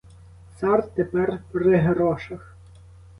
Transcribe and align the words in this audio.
Цар 0.59 0.87
тепер 0.95 1.39
при 1.51 1.75
грошах. 1.77 2.55